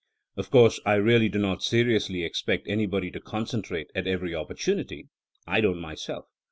Of 0.39 0.49
course 0.49 0.79
I 0.83 0.95
really 0.95 1.29
do 1.29 1.37
not 1.37 1.61
seriously 1.61 2.23
expect 2.23 2.67
any 2.67 2.87
body 2.87 3.11
to 3.11 3.19
concentrate 3.19 3.91
at 3.93 4.07
every 4.07 4.33
opportunity. 4.33 5.09
I 5.45 5.61
don't 5.61 5.77
myself. 5.79 6.25